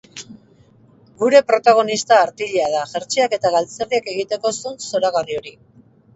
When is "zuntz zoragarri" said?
4.63-5.41